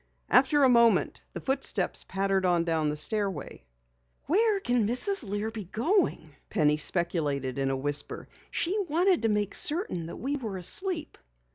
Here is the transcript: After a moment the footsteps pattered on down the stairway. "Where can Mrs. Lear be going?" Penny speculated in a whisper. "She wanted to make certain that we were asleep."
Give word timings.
After 0.31 0.63
a 0.63 0.67
moment 0.67 1.21
the 1.33 1.39
footsteps 1.39 2.03
pattered 2.03 2.43
on 2.43 2.63
down 2.63 2.89
the 2.89 2.97
stairway. 2.97 3.63
"Where 4.25 4.59
can 4.59 4.87
Mrs. 4.87 5.23
Lear 5.23 5.51
be 5.51 5.65
going?" 5.65 6.35
Penny 6.49 6.77
speculated 6.77 7.59
in 7.59 7.69
a 7.69 7.77
whisper. 7.77 8.27
"She 8.49 8.75
wanted 8.87 9.21
to 9.21 9.29
make 9.29 9.53
certain 9.53 10.07
that 10.07 10.17
we 10.17 10.37
were 10.37 10.57
asleep." 10.57 11.19